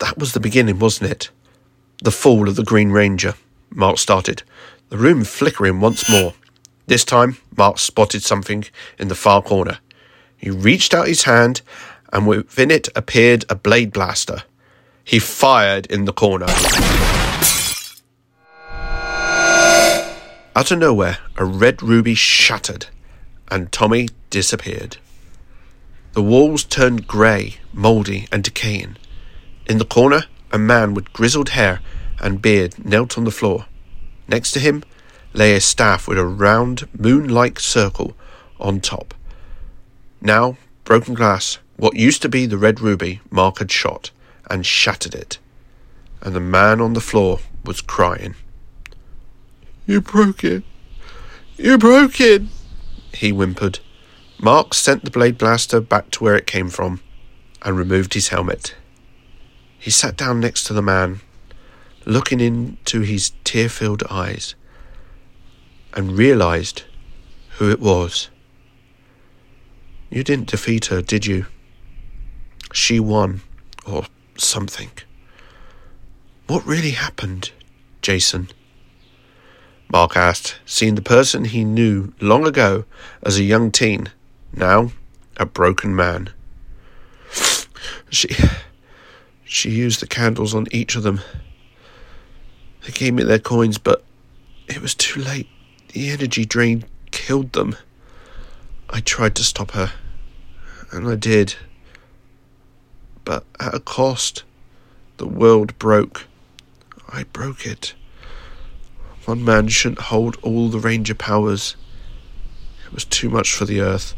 that 0.00 0.18
was 0.18 0.34
the 0.34 0.46
beginning, 0.48 0.80
wasn't 0.80 1.12
it? 1.12 1.30
The 2.04 2.10
fall 2.10 2.46
of 2.46 2.56
the 2.56 2.62
Green 2.62 2.90
Ranger, 2.90 3.36
Mark 3.70 3.96
started, 3.96 4.42
the 4.90 4.98
room 4.98 5.24
flickering 5.24 5.80
once 5.80 6.10
more. 6.10 6.34
This 6.88 7.06
time, 7.06 7.38
Mark 7.56 7.78
spotted 7.78 8.22
something 8.22 8.66
in 8.98 9.08
the 9.08 9.14
far 9.14 9.40
corner. 9.40 9.78
He 10.36 10.50
reached 10.50 10.92
out 10.92 11.08
his 11.08 11.22
hand, 11.22 11.62
and 12.12 12.26
within 12.26 12.70
it 12.70 12.88
appeared 12.94 13.44
a 13.48 13.54
blade 13.54 13.92
blaster. 13.92 14.42
He 15.04 15.18
fired 15.18 15.86
in 15.86 16.04
the 16.04 16.12
corner. 16.12 16.46
Out 20.56 20.70
of 20.70 20.78
nowhere, 20.78 21.18
a 21.36 21.44
red 21.44 21.82
ruby 21.82 22.14
shattered, 22.14 22.86
and 23.50 23.70
Tommy 23.70 24.08
disappeared. 24.30 24.96
The 26.12 26.22
walls 26.22 26.64
turned 26.64 27.06
grey, 27.06 27.56
mouldy, 27.74 28.26
and 28.32 28.42
decaying. 28.42 28.96
In 29.66 29.76
the 29.76 29.84
corner, 29.84 30.24
a 30.50 30.58
man 30.58 30.94
with 30.94 31.12
grizzled 31.12 31.50
hair 31.50 31.80
and 32.18 32.40
beard 32.40 32.82
knelt 32.82 33.18
on 33.18 33.24
the 33.24 33.30
floor. 33.30 33.66
Next 34.28 34.52
to 34.52 34.60
him 34.60 34.82
lay 35.34 35.54
a 35.54 35.60
staff 35.60 36.08
with 36.08 36.18
a 36.18 36.24
round, 36.24 36.88
moon 36.98 37.28
like 37.28 37.60
circle 37.60 38.16
on 38.58 38.80
top. 38.80 39.12
Now, 40.22 40.56
broken 40.84 41.12
glass, 41.12 41.58
what 41.76 41.96
used 41.96 42.22
to 42.22 42.28
be 42.28 42.46
the 42.46 42.58
red 42.58 42.80
ruby, 42.80 43.20
Mark 43.30 43.58
had 43.58 43.70
shot 43.70 44.10
and 44.50 44.64
shattered 44.64 45.14
it. 45.14 45.38
And 46.22 46.34
the 46.34 46.40
man 46.40 46.80
on 46.80 46.94
the 46.94 47.00
floor 47.00 47.40
was 47.64 47.80
crying. 47.80 48.34
You 49.86 50.00
broke 50.00 50.42
it. 50.42 50.64
You 51.56 51.78
broke 51.78 52.20
it, 52.20 52.42
he 53.14 53.30
whimpered. 53.30 53.80
Mark 54.38 54.74
sent 54.74 55.04
the 55.04 55.10
blade 55.10 55.38
blaster 55.38 55.80
back 55.80 56.10
to 56.10 56.24
where 56.24 56.36
it 56.36 56.46
came 56.46 56.68
from 56.68 57.00
and 57.62 57.78
removed 57.78 58.14
his 58.14 58.28
helmet. 58.28 58.74
He 59.78 59.90
sat 59.90 60.16
down 60.16 60.40
next 60.40 60.64
to 60.64 60.74
the 60.74 60.82
man, 60.82 61.20
looking 62.04 62.40
into 62.40 63.00
his 63.00 63.32
tear 63.44 63.68
filled 63.68 64.02
eyes, 64.10 64.54
and 65.94 66.18
realized 66.18 66.82
who 67.58 67.70
it 67.70 67.80
was. 67.80 68.28
You 70.10 70.22
didn't 70.22 70.50
defeat 70.50 70.86
her, 70.86 71.00
did 71.00 71.24
you? 71.24 71.46
She 72.72 73.00
won, 73.00 73.42
or 73.86 74.06
something. 74.36 74.90
What 76.46 76.66
really 76.66 76.92
happened, 76.92 77.52
Jason? 78.02 78.48
Mark 79.90 80.16
asked, 80.16 80.58
seeing 80.64 80.94
the 80.94 81.02
person 81.02 81.44
he 81.44 81.64
knew 81.64 82.12
long 82.20 82.46
ago 82.46 82.84
as 83.22 83.38
a 83.38 83.44
young 83.44 83.70
teen, 83.70 84.10
now 84.52 84.90
a 85.36 85.46
broken 85.46 85.94
man. 85.94 86.30
She. 88.10 88.28
She 89.48 89.70
used 89.70 90.00
the 90.00 90.08
candles 90.08 90.54
on 90.54 90.66
each 90.72 90.96
of 90.96 91.04
them. 91.04 91.20
They 92.84 92.92
gave 92.92 93.14
me 93.14 93.22
their 93.22 93.38
coins, 93.38 93.78
but 93.78 94.04
it 94.66 94.82
was 94.82 94.94
too 94.94 95.20
late. 95.20 95.48
The 95.92 96.10
energy 96.10 96.44
drain 96.44 96.84
killed 97.12 97.52
them. 97.52 97.76
I 98.90 99.00
tried 99.00 99.36
to 99.36 99.44
stop 99.44 99.70
her, 99.70 99.92
and 100.90 101.08
I 101.08 101.14
did. 101.14 101.54
But 103.26 103.44
at 103.60 103.74
a 103.74 103.80
cost. 103.80 104.44
The 105.18 105.26
world 105.26 105.78
broke. 105.78 106.26
I 107.08 107.24
broke 107.24 107.66
it. 107.66 107.94
One 109.26 109.44
man 109.44 109.68
shouldn't 109.68 110.02
hold 110.02 110.36
all 110.42 110.68
the 110.68 110.78
Ranger 110.78 111.14
powers. 111.14 111.76
It 112.86 112.94
was 112.94 113.04
too 113.04 113.28
much 113.28 113.52
for 113.52 113.64
the 113.64 113.80
Earth. 113.80 114.14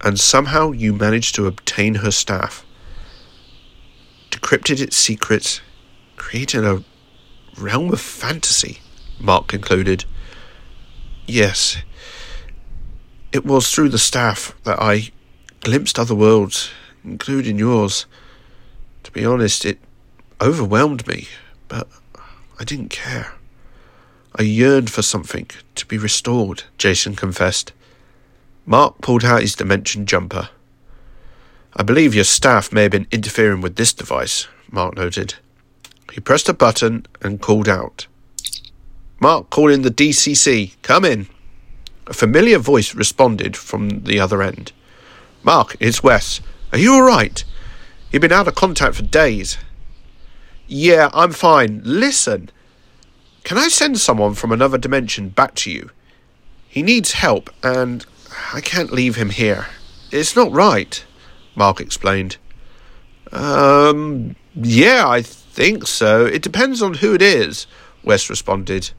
And 0.00 0.20
somehow 0.20 0.70
you 0.70 0.92
managed 0.92 1.34
to 1.34 1.46
obtain 1.46 1.96
her 1.96 2.10
staff, 2.10 2.64
decrypted 4.30 4.80
its 4.80 4.96
secrets, 4.96 5.60
created 6.16 6.64
a 6.64 6.84
realm 7.58 7.92
of 7.92 8.00
fantasy, 8.00 8.80
Mark 9.18 9.48
concluded. 9.48 10.04
Yes, 11.26 11.78
it 13.32 13.44
was 13.44 13.72
through 13.72 13.88
the 13.88 13.98
staff 13.98 14.54
that 14.64 14.78
I 14.78 15.10
glimpsed 15.64 15.98
other 15.98 16.14
worlds, 16.14 16.70
including 17.04 17.58
yours. 17.58 18.06
To 19.02 19.10
be 19.10 19.24
honest, 19.24 19.64
it 19.64 19.78
overwhelmed 20.40 21.06
me, 21.08 21.26
but 21.68 21.88
I 22.60 22.64
didn't 22.64 22.90
care. 22.90 23.32
I 24.36 24.42
yearned 24.42 24.90
for 24.90 25.02
something 25.02 25.48
to 25.74 25.86
be 25.86 25.98
restored, 25.98 26.64
Jason 26.78 27.16
confessed. 27.16 27.72
Mark 28.66 29.00
pulled 29.00 29.24
out 29.24 29.42
his 29.42 29.54
dimension 29.54 30.06
jumper. 30.06 30.50
I 31.76 31.82
believe 31.82 32.14
your 32.14 32.24
staff 32.24 32.72
may 32.72 32.82
have 32.82 32.92
been 32.92 33.08
interfering 33.10 33.60
with 33.60 33.76
this 33.76 33.92
device, 33.92 34.46
Mark 34.70 34.96
noted. 34.96 35.34
He 36.12 36.20
pressed 36.20 36.48
a 36.48 36.54
button 36.54 37.06
and 37.22 37.40
called 37.40 37.68
out. 37.68 38.06
Mark, 39.18 39.50
call 39.50 39.70
in 39.70 39.82
the 39.82 39.90
DCC. 39.90 40.74
Come 40.82 41.04
in. 41.04 41.26
A 42.06 42.12
familiar 42.12 42.58
voice 42.58 42.94
responded 42.94 43.56
from 43.56 44.04
the 44.04 44.20
other 44.20 44.42
end. 44.42 44.72
Mark, 45.44 45.76
it's 45.78 46.02
Wes. 46.02 46.40
Are 46.72 46.78
you 46.78 46.94
all 46.94 47.02
right? 47.02 47.44
You've 48.10 48.22
been 48.22 48.32
out 48.32 48.48
of 48.48 48.54
contact 48.54 48.96
for 48.96 49.02
days. 49.02 49.58
Yeah, 50.66 51.10
I'm 51.12 51.32
fine. 51.32 51.82
Listen. 51.84 52.50
Can 53.44 53.58
I 53.58 53.68
send 53.68 53.98
someone 53.98 54.32
from 54.32 54.52
another 54.52 54.78
dimension 54.78 55.28
back 55.28 55.54
to 55.56 55.70
you? 55.70 55.90
He 56.66 56.82
needs 56.82 57.12
help, 57.12 57.50
and 57.62 58.06
I 58.54 58.62
can't 58.62 58.90
leave 58.90 59.16
him 59.16 59.28
here. 59.28 59.66
It's 60.10 60.34
not 60.34 60.50
right, 60.50 61.04
Mark 61.54 61.78
explained. 61.78 62.38
Um, 63.30 64.36
yeah, 64.54 65.06
I 65.06 65.20
think 65.20 65.86
so. 65.86 66.24
It 66.24 66.40
depends 66.40 66.80
on 66.80 66.94
who 66.94 67.12
it 67.12 67.22
is, 67.22 67.66
Wes 68.02 68.30
responded. 68.30 68.92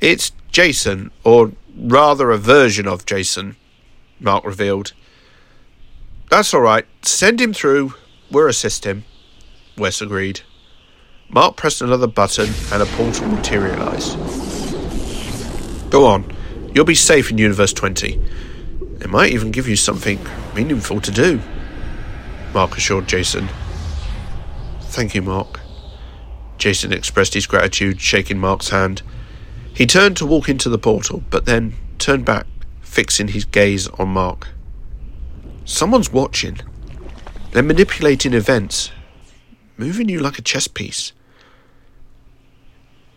It's 0.00 0.32
Jason, 0.50 1.10
or 1.22 1.52
rather 1.76 2.30
a 2.30 2.38
version 2.38 2.88
of 2.88 3.04
Jason, 3.04 3.56
Mark 4.18 4.44
revealed. 4.44 4.94
That's 6.34 6.52
all 6.52 6.62
right. 6.62 6.84
Send 7.02 7.40
him 7.40 7.52
through. 7.52 7.94
We'll 8.28 8.48
assist 8.48 8.84
him, 8.84 9.04
Wes 9.78 10.00
agreed. 10.00 10.40
Mark 11.28 11.54
pressed 11.54 11.80
another 11.80 12.08
button 12.08 12.52
and 12.72 12.82
a 12.82 12.86
portal 12.86 13.28
materialized. 13.28 14.18
Go 15.90 16.06
on. 16.06 16.36
You'll 16.74 16.86
be 16.86 16.96
safe 16.96 17.30
in 17.30 17.38
Universe 17.38 17.72
20. 17.72 18.20
It 19.00 19.08
might 19.08 19.30
even 19.30 19.52
give 19.52 19.68
you 19.68 19.76
something 19.76 20.18
meaningful 20.56 21.00
to 21.02 21.12
do, 21.12 21.40
Mark 22.52 22.76
assured 22.76 23.06
Jason. 23.06 23.48
Thank 24.80 25.14
you, 25.14 25.22
Mark. 25.22 25.60
Jason 26.58 26.92
expressed 26.92 27.34
his 27.34 27.46
gratitude, 27.46 28.00
shaking 28.00 28.40
Mark's 28.40 28.70
hand. 28.70 29.02
He 29.72 29.86
turned 29.86 30.16
to 30.16 30.26
walk 30.26 30.48
into 30.48 30.68
the 30.68 30.78
portal, 30.78 31.22
but 31.30 31.44
then 31.44 31.74
turned 32.00 32.24
back, 32.24 32.46
fixing 32.80 33.28
his 33.28 33.44
gaze 33.44 33.86
on 33.86 34.08
Mark. 34.08 34.48
Someone's 35.64 36.12
watching. 36.12 36.60
They're 37.52 37.62
manipulating 37.62 38.34
events, 38.34 38.90
moving 39.76 40.08
you 40.08 40.20
like 40.20 40.38
a 40.38 40.42
chess 40.42 40.68
piece. 40.68 41.12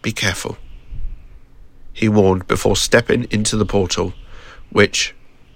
Be 0.01 0.11
careful, 0.11 0.57
he 1.91 2.07
warned 2.07 2.47
before 2.47 2.75
stepping 2.75 3.25
into 3.31 3.57
the 3.57 3.65
portal, 3.65 4.13
which 4.71 5.15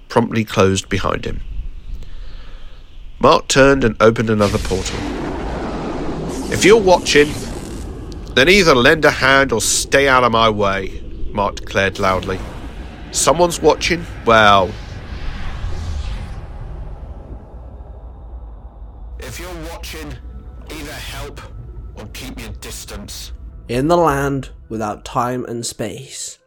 promptly 0.10 0.44
closed 0.44 0.90
behind 0.90 1.24
him. 1.24 1.42
Mark 3.20 3.48
turned 3.48 3.84
and 3.84 3.96
opened 4.02 4.30
another 4.30 4.58
portal. 4.58 5.00
If 6.52 6.66
you're 6.66 6.82
watching, 6.82 7.32
then 8.34 8.50
either 8.50 8.76
lend 8.76 9.06
a 9.06 9.12
hand 9.12 9.52
or 9.52 9.62
stay 9.62 10.08
out 10.08 10.24
of 10.24 10.32
my 10.32 10.50
way, 10.50 11.02
Mark 11.32 11.56
declared 11.58 12.00
loudly. 12.00 12.40
Someone's 13.12 13.62
watching? 13.62 14.06
Well. 14.26 14.72
If 19.22 19.40
you're 19.40 19.70
watching, 19.72 20.14
either 20.70 20.92
help 20.92 21.42
or 21.96 22.06
keep 22.08 22.40
your 22.40 22.50
distance. 22.60 23.32
In 23.68 23.88
the 23.88 23.96
land 23.96 24.50
without 24.68 25.06
time 25.06 25.46
and 25.46 25.66
space, 25.66 26.40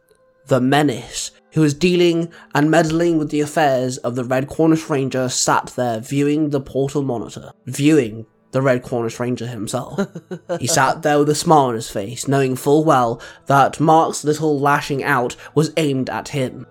the 0.47 0.61
menace 0.61 1.31
who 1.53 1.61
was 1.61 1.73
dealing 1.73 2.31
and 2.53 2.69
meddling 2.69 3.17
with 3.17 3.31
the 3.31 3.39
affairs 3.39 3.97
of 3.99 4.15
the 4.15 4.25
Red 4.25 4.47
Cornish 4.49 4.89
Ranger 4.89 5.29
sat 5.29 5.67
there 5.75 5.99
viewing 5.99 6.49
the 6.49 6.59
portal 6.59 7.01
monitor, 7.01 7.53
viewing 7.65 8.25
the 8.51 8.61
Red 8.61 8.83
Cornish 8.83 9.19
Ranger 9.19 9.47
himself. 9.47 9.99
he 10.59 10.67
sat 10.67 11.01
there 11.01 11.17
with 11.17 11.29
a 11.29 11.35
smile 11.35 11.67
on 11.67 11.75
his 11.75 11.89
face, 11.89 12.27
knowing 12.27 12.55
full 12.55 12.83
well 12.83 13.21
that 13.47 13.79
Mark's 13.79 14.23
little 14.23 14.59
lashing 14.59 15.03
out 15.03 15.35
was 15.55 15.73
aimed 15.77 16.09
at 16.09 16.29
him. 16.29 16.67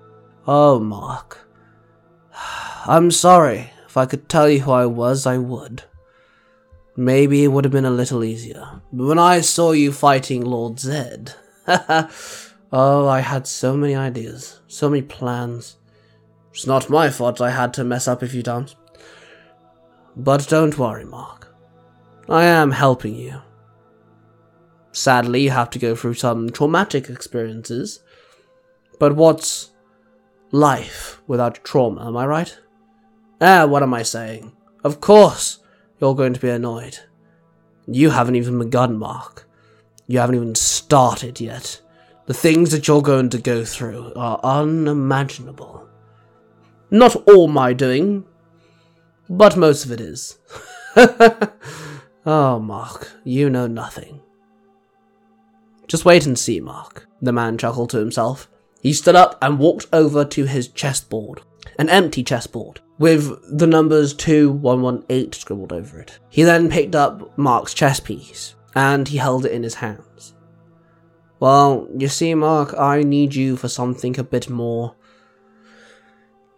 Oh, 0.46 0.78
Mark. 0.78 1.48
I'm 2.86 3.10
sorry. 3.10 3.70
If 3.86 3.96
I 3.96 4.06
could 4.06 4.28
tell 4.28 4.48
you 4.48 4.60
who 4.60 4.72
I 4.72 4.86
was, 4.86 5.26
I 5.26 5.38
would. 5.38 5.84
Maybe 6.96 7.42
it 7.42 7.48
would 7.48 7.64
have 7.64 7.72
been 7.72 7.84
a 7.84 7.90
little 7.90 8.22
easier. 8.22 8.80
But 8.92 9.06
when 9.06 9.18
I 9.18 9.40
saw 9.40 9.72
you 9.72 9.92
fighting 9.92 10.44
Lord 10.44 10.78
Zed, 10.78 11.34
oh, 11.66 13.08
I 13.08 13.20
had 13.20 13.46
so 13.46 13.76
many 13.76 13.96
ideas, 13.96 14.60
so 14.68 14.88
many 14.88 15.02
plans. 15.02 15.76
It's 16.52 16.66
not 16.66 16.90
my 16.90 17.10
fault 17.10 17.40
I 17.40 17.50
had 17.50 17.74
to 17.74 17.84
mess 17.84 18.06
up 18.06 18.22
a 18.22 18.28
few 18.28 18.42
times. 18.42 18.76
But 20.16 20.46
don't 20.48 20.78
worry, 20.78 21.04
Mark. 21.04 21.52
I 22.28 22.44
am 22.44 22.70
helping 22.70 23.16
you. 23.16 23.42
Sadly, 24.92 25.42
you 25.42 25.50
have 25.50 25.70
to 25.70 25.80
go 25.80 25.96
through 25.96 26.14
some 26.14 26.50
traumatic 26.50 27.10
experiences. 27.10 28.00
But 29.00 29.16
what's 29.16 29.70
life 30.52 31.20
without 31.26 31.64
trauma, 31.64 32.06
am 32.06 32.16
I 32.16 32.26
right? 32.26 32.56
Ah, 33.40 33.66
what 33.66 33.82
am 33.82 33.92
I 33.92 34.04
saying? 34.04 34.52
Of 34.84 35.00
course! 35.00 35.58
You're 36.00 36.14
going 36.14 36.34
to 36.34 36.40
be 36.40 36.48
annoyed. 36.48 36.98
You 37.86 38.10
haven't 38.10 38.36
even 38.36 38.58
begun, 38.58 38.98
Mark. 38.98 39.48
You 40.06 40.18
haven't 40.18 40.36
even 40.36 40.54
started 40.54 41.40
yet. 41.40 41.80
The 42.26 42.34
things 42.34 42.70
that 42.70 42.88
you're 42.88 43.02
going 43.02 43.28
to 43.30 43.38
go 43.38 43.64
through 43.64 44.12
are 44.16 44.40
unimaginable. 44.42 45.86
Not 46.90 47.16
all 47.28 47.48
my 47.48 47.72
doing, 47.72 48.24
but 49.28 49.56
most 49.56 49.84
of 49.84 49.92
it 49.92 50.00
is. 50.00 50.38
oh, 52.26 52.58
Mark, 52.58 53.12
you 53.24 53.50
know 53.50 53.66
nothing. 53.66 54.20
Just 55.86 56.04
wait 56.04 56.24
and 56.24 56.38
see, 56.38 56.60
Mark, 56.60 57.06
the 57.20 57.32
man 57.32 57.58
chuckled 57.58 57.90
to 57.90 57.98
himself. 57.98 58.48
He 58.80 58.92
stood 58.92 59.16
up 59.16 59.38
and 59.42 59.58
walked 59.58 59.86
over 59.92 60.24
to 60.24 60.44
his 60.44 60.68
chessboard, 60.68 61.42
an 61.78 61.88
empty 61.88 62.22
chessboard, 62.22 62.80
with 62.98 63.58
the 63.58 63.66
numbers 63.66 64.14
2118 64.14 65.32
scribbled 65.32 65.72
over 65.72 66.00
it. 66.00 66.18
He 66.30 66.42
then 66.42 66.70
picked 66.70 66.94
up 66.94 67.36
Mark's 67.36 67.74
chess 67.74 68.00
piece 68.00 68.54
and 68.74 69.08
he 69.08 69.18
held 69.18 69.44
it 69.44 69.52
in 69.52 69.62
his 69.62 69.74
hands. 69.74 70.34
Well, 71.40 71.88
you 71.96 72.08
see, 72.08 72.34
Mark, 72.34 72.74
I 72.78 73.02
need 73.02 73.34
you 73.34 73.56
for 73.56 73.68
something 73.68 74.18
a 74.18 74.24
bit 74.24 74.48
more 74.48 74.94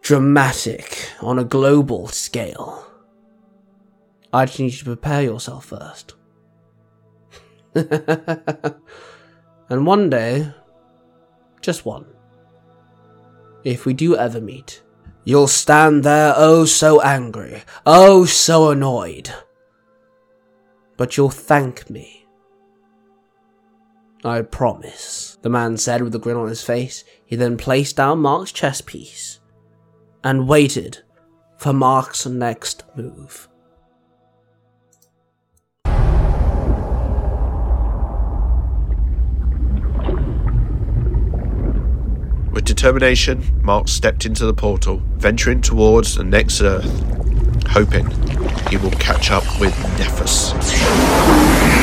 dramatic 0.03 1.11
on 1.21 1.39
a 1.39 1.45
global 1.45 2.09
scale. 2.09 2.85
I 4.33 4.45
just 4.45 4.61
need 4.61 4.73
you 4.73 4.79
to 4.79 4.85
prepare 4.85 5.23
yourself 5.23 5.67
first. 5.67 6.15
and 7.75 9.87
one 9.87 10.11
day, 10.11 10.53
just 11.61 11.85
one, 11.85 12.07
if 13.65 13.85
we 13.85 13.93
do 13.93 14.17
ever 14.17 14.41
meet, 14.41 14.83
you'll 15.27 15.49
stand 15.49 16.05
there 16.05 16.33
oh 16.37 16.65
so 16.65 17.03
angry, 17.03 17.63
oh 17.85 18.25
so 18.25 18.71
annoyed. 18.71 19.31
But 20.97 21.17
you'll 21.17 21.29
thank 21.29 21.91
me. 21.91 22.27
I 24.25 24.41
promise, 24.41 25.37
the 25.43 25.51
man 25.51 25.77
said 25.77 26.01
with 26.01 26.15
a 26.15 26.19
grin 26.19 26.37
on 26.37 26.49
his 26.49 26.63
face. 26.63 27.05
He 27.27 27.37
then 27.37 27.59
placed 27.59 27.97
down 27.97 28.21
Mark's 28.21 28.53
chess 28.53 28.81
piece 28.81 29.41
and 30.25 30.49
waited 30.49 31.03
for 31.59 31.73
Mark's 31.73 32.25
next 32.25 32.85
move. 32.97 33.49
Determination, 42.67 43.63
Mark 43.63 43.89
stepped 43.89 44.27
into 44.27 44.45
the 44.45 44.53
portal, 44.53 45.01
venturing 45.17 45.63
towards 45.63 46.17
the 46.17 46.25
next 46.25 46.61
Earth, 46.61 46.85
hoping 47.69 48.07
he 48.69 48.77
will 48.77 48.91
catch 48.93 49.31
up 49.31 49.45
with 49.61 49.73
Nephis. 49.97 51.76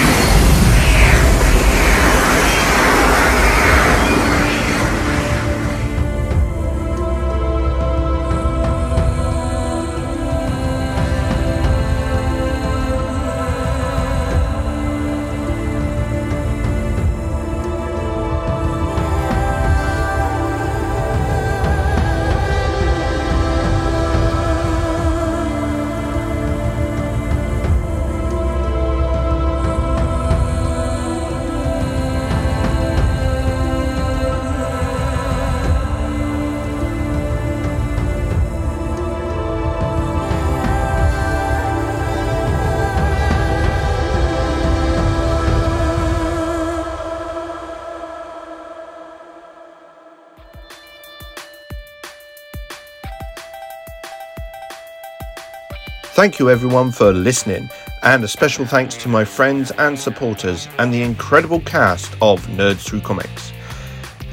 Thank 56.23 56.39
you 56.39 56.49
everyone 56.49 56.89
for 56.89 57.11
listening, 57.11 57.69
and 58.01 58.23
a 58.23 58.29
special 58.29 58.65
thanks 58.65 58.95
to 58.95 59.09
my 59.09 59.25
friends 59.25 59.71
and 59.71 59.99
supporters 59.99 60.69
and 60.77 60.93
the 60.93 61.01
incredible 61.01 61.59
cast 61.59 62.13
of 62.21 62.41
Nerds 62.47 62.79
Through 62.85 63.01
Comics. 63.01 63.51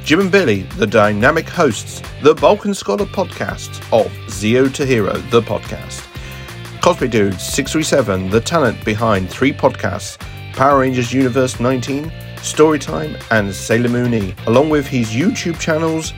Jim 0.04 0.20
and 0.20 0.30
Billy, 0.30 0.62
the 0.78 0.86
dynamic 0.86 1.48
hosts, 1.48 2.00
the 2.22 2.32
Balkan 2.32 2.74
Scholar 2.74 3.06
podcast 3.06 3.82
of 3.92 4.08
Zero 4.30 4.68
to 4.68 4.86
Hero, 4.86 5.14
the 5.32 5.42
podcast. 5.42 6.06
Cosplay 6.80 7.10
Dude 7.10 7.40
637, 7.40 8.30
the 8.30 8.40
talent 8.40 8.84
behind 8.84 9.28
three 9.28 9.52
podcasts 9.52 10.16
Power 10.52 10.78
Rangers 10.78 11.12
Universe 11.12 11.58
19, 11.58 12.04
Storytime, 12.36 13.20
and 13.32 13.52
Sailor 13.52 13.88
Moon 13.88 14.14
E, 14.14 14.32
along 14.46 14.70
with 14.70 14.86
his 14.86 15.10
YouTube 15.10 15.58
channels 15.58 16.12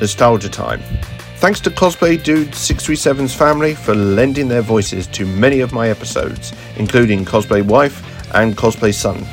Nostalgia 0.00 0.48
Time. 0.48 0.82
Thanks 1.42 1.58
to 1.62 1.70
Cosplay 1.70 2.22
Dude 2.22 2.52
637's 2.52 3.34
family 3.34 3.74
for 3.74 3.96
lending 3.96 4.46
their 4.46 4.62
voices 4.62 5.08
to 5.08 5.26
many 5.26 5.58
of 5.58 5.72
my 5.72 5.88
episodes, 5.88 6.52
including 6.76 7.24
Cosplay 7.24 7.62
Wife 7.66 8.00
and 8.32 8.56
Cosplay 8.56 8.94
Son. 8.94 9.26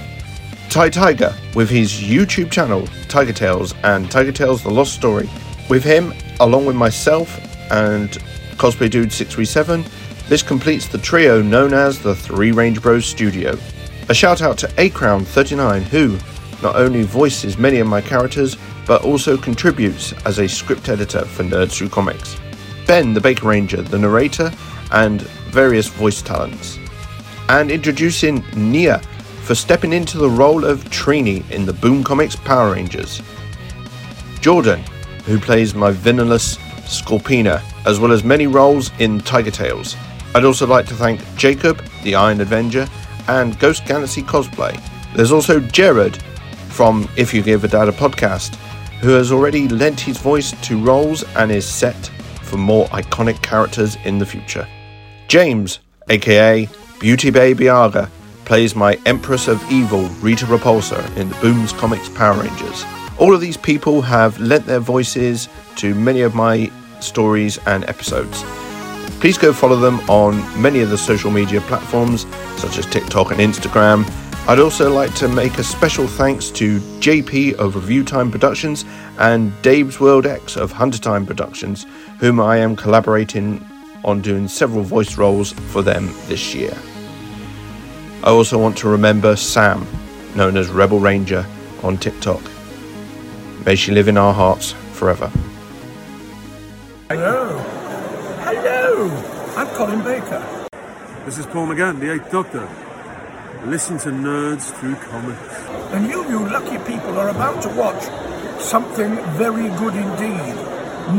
Ty 0.71 0.89
Tiger 0.89 1.35
with 1.53 1.69
his 1.69 1.91
YouTube 1.91 2.49
channel 2.49 2.87
Tiger 3.09 3.31
Tales 3.31 3.75
and 3.83 4.09
Tiger 4.09 4.31
Tales 4.31 4.63
The 4.63 4.71
Lost 4.71 4.95
Story. 4.95 5.29
With 5.69 5.83
him, 5.83 6.11
along 6.39 6.65
with 6.65 6.75
myself 6.75 7.39
and 7.71 8.09
Cosplay 8.57 8.89
Dude 8.89 9.13
637, 9.13 9.85
this 10.29 10.41
completes 10.41 10.87
the 10.87 10.97
trio 10.97 11.43
known 11.43 11.75
as 11.75 12.01
the 12.01 12.15
Three 12.15 12.51
Ranger 12.51 12.81
Bros 12.81 13.05
Studio. 13.05 13.55
A 14.09 14.15
shout 14.15 14.41
out 14.41 14.57
to 14.57 14.73
A 14.79 14.89
Crown 14.89 15.23
39 15.25 15.83
who 15.83 16.17
not 16.63 16.75
only 16.75 17.03
voices 17.03 17.59
many 17.59 17.77
of 17.77 17.85
my 17.85 18.01
characters 18.01 18.57
but 18.89 19.03
also 19.03 19.37
contributes 19.37 20.13
as 20.25 20.39
a 20.39 20.49
script 20.49 20.89
editor 20.89 21.23
for 21.23 21.43
Nerds 21.43 21.73
Through 21.73 21.89
Comics. 21.89 22.37
Ben, 22.87 23.13
the 23.13 23.21
Baker 23.21 23.47
Ranger, 23.47 23.83
the 23.83 23.99
narrator, 23.99 24.51
and 24.91 25.21
various 25.51 25.87
voice 25.87 26.23
talents. 26.23 26.79
And 27.49 27.69
introducing 27.69 28.43
Nia 28.55 28.97
for 29.43 29.53
stepping 29.53 29.93
into 29.93 30.17
the 30.17 30.27
role 30.27 30.65
of 30.65 30.83
Trini 30.85 31.47
in 31.51 31.67
the 31.67 31.73
Boom 31.73 32.03
Comics 32.03 32.35
Power 32.35 32.73
Rangers. 32.73 33.21
Jordan, 34.41 34.83
who 35.25 35.39
plays 35.39 35.75
my 35.75 35.91
villainous 35.91 36.57
Scorpina, 36.87 37.61
as 37.85 37.99
well 37.99 38.11
as 38.11 38.23
many 38.23 38.47
roles 38.47 38.89
in 38.97 39.19
Tiger 39.19 39.51
Tales. 39.51 39.95
I'd 40.33 40.45
also 40.45 40.65
like 40.65 40.87
to 40.87 40.95
thank 40.95 41.21
Jacob, 41.35 41.87
the 42.01 42.15
Iron 42.15 42.41
Avenger, 42.41 42.87
and 43.27 43.59
Ghost 43.59 43.85
Galaxy 43.85 44.23
Cosplay. 44.23 44.81
There's 45.15 45.31
also 45.31 45.59
Jared 45.59 46.17
from 46.69 47.07
If 47.15 47.35
You 47.35 47.43
Give 47.43 47.63
a 47.63 47.67
Dad 47.67 47.87
a 47.87 47.91
Podcast, 47.91 48.57
who 49.01 49.09
has 49.09 49.31
already 49.31 49.67
lent 49.67 49.99
his 49.99 50.17
voice 50.17 50.51
to 50.67 50.83
roles 50.83 51.23
and 51.35 51.51
is 51.51 51.67
set 51.67 52.11
for 52.43 52.57
more 52.57 52.85
iconic 52.87 53.41
characters 53.41 53.95
in 54.05 54.17
the 54.17 54.25
future. 54.25 54.67
James, 55.27 55.79
aka 56.09 56.67
Beauty 56.99 57.29
Baby 57.29 57.69
Aga, 57.69 58.09
plays 58.45 58.75
my 58.75 58.99
Empress 59.05 59.47
of 59.47 59.63
Evil 59.71 60.03
Rita 60.21 60.45
Repulsa 60.45 61.15
in 61.15 61.29
the 61.29 61.35
Booms 61.35 61.71
Comics 61.71 62.09
Power 62.09 62.41
Rangers. 62.41 62.83
All 63.19 63.33
of 63.33 63.41
these 63.41 63.57
people 63.57 64.01
have 64.01 64.39
lent 64.39 64.65
their 64.65 64.79
voices 64.79 65.49
to 65.75 65.93
many 65.93 66.21
of 66.21 66.33
my 66.35 66.71
stories 66.99 67.59
and 67.67 67.87
episodes. 67.87 68.43
Please 69.19 69.37
go 69.37 69.53
follow 69.53 69.75
them 69.75 69.99
on 70.09 70.35
many 70.61 70.79
of 70.81 70.89
the 70.89 70.97
social 70.97 71.29
media 71.29 71.61
platforms 71.61 72.25
such 72.57 72.77
as 72.77 72.85
TikTok 72.85 73.31
and 73.31 73.39
Instagram 73.39 74.05
I'd 74.49 74.59
also 74.59 74.91
like 74.91 75.13
to 75.17 75.27
make 75.27 75.59
a 75.59 75.63
special 75.63 76.07
thanks 76.07 76.49
to 76.49 76.79
JP 77.01 77.53
of 77.59 77.75
Review 77.75 78.03
Time 78.03 78.31
Productions 78.31 78.83
and 79.19 79.53
Dave's 79.61 79.99
World 79.99 80.25
X 80.25 80.57
of 80.57 80.71
Hunter 80.71 80.97
Time 80.97 81.23
Productions, 81.23 81.85
whom 82.19 82.39
I 82.39 82.57
am 82.57 82.75
collaborating 82.75 83.63
on 84.03 84.21
doing 84.21 84.47
several 84.47 84.81
voice 84.81 85.19
roles 85.19 85.51
for 85.51 85.83
them 85.83 86.07
this 86.25 86.55
year. 86.55 86.75
I 88.23 88.31
also 88.31 88.57
want 88.57 88.75
to 88.79 88.89
remember 88.89 89.35
Sam, 89.35 89.85
known 90.35 90.57
as 90.57 90.69
Rebel 90.69 90.99
Ranger, 90.99 91.45
on 91.83 91.99
TikTok. 91.99 92.41
May 93.67 93.75
she 93.75 93.91
live 93.91 94.07
in 94.07 94.17
our 94.17 94.33
hearts 94.33 94.71
forever. 94.93 95.31
Hello. 97.07 97.55
Hello. 98.39 99.11
I'm 99.55 99.67
Colin 99.75 100.03
Baker. 100.03 100.67
This 101.25 101.37
is 101.37 101.45
Paul 101.45 101.67
McGann, 101.67 101.99
the 101.99 102.13
Eighth 102.13 102.31
Doctor. 102.31 102.67
Listen 103.69 103.99
to 103.99 104.09
Nerds 104.09 104.71
Through 104.79 104.95
Comics. 104.95 105.53
And 105.93 106.07
you, 106.07 106.27
you 106.27 106.39
lucky 106.49 106.79
people, 106.91 107.19
are 107.19 107.29
about 107.29 107.61
to 107.61 107.69
watch 107.69 108.01
something 108.59 109.15
very 109.37 109.69
good 109.77 109.93
indeed. 109.93 110.55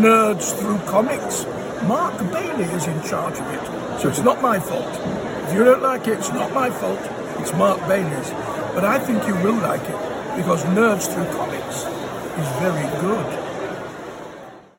Nerds 0.02 0.58
Through 0.58 0.78
Comics. 0.90 1.46
Mark 1.86 2.18
Bailey 2.32 2.64
is 2.64 2.88
in 2.88 3.00
charge 3.04 3.38
of 3.38 3.46
it, 3.54 4.00
so 4.00 4.08
it's 4.08 4.18
not 4.18 4.42
my 4.42 4.58
fault. 4.58 4.98
If 5.46 5.54
you 5.54 5.62
don't 5.62 5.80
like 5.80 6.08
it, 6.08 6.18
it's 6.18 6.32
not 6.32 6.52
my 6.52 6.70
fault. 6.70 6.98
It's 7.38 7.52
Mark 7.52 7.78
Bailey's. 7.86 8.30
But 8.74 8.84
I 8.84 8.98
think 8.98 9.24
you 9.28 9.34
will 9.44 9.60
like 9.62 9.82
it 9.82 10.36
because 10.36 10.64
Nerds 10.74 11.06
Through 11.06 11.30
Comics 11.32 11.84
is 11.84 12.48
very 12.58 13.00
good. 13.00 13.49